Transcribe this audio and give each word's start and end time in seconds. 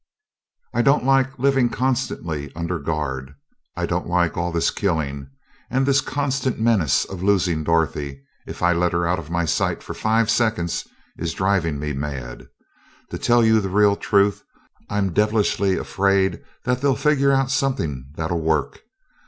I 0.73 0.81
don't 0.81 1.03
like 1.05 1.37
living 1.37 1.69
constantly 1.69 2.51
under 2.55 2.79
guard. 2.79 3.35
I 3.77 3.85
don't 3.85 4.07
like 4.09 4.35
all 4.35 4.51
this 4.51 4.71
killing. 4.71 5.29
And 5.69 5.85
this 5.85 6.01
constant 6.01 6.59
menace 6.59 7.05
of 7.05 7.21
losing 7.21 7.63
Dorothy, 7.63 8.23
if 8.47 8.63
I 8.63 8.73
let 8.73 8.93
her 8.93 9.07
out 9.07 9.19
of 9.19 9.29
my 9.29 9.45
sight 9.45 9.83
for 9.83 9.93
five 9.93 10.31
seconds, 10.31 10.87
is 11.19 11.35
driving 11.35 11.77
me 11.77 11.93
mad. 11.93 12.47
To 13.11 13.19
tell 13.19 13.45
you 13.45 13.61
the 13.61 13.69
real 13.69 13.95
truth, 13.95 14.43
I'm 14.89 15.13
devilishly 15.13 15.75
afraid 15.77 16.43
that 16.63 16.81
they'll 16.81 16.95
figure 16.95 17.31
out 17.31 17.51
something 17.51 18.07
that'll 18.15 18.41
work. 18.41 18.79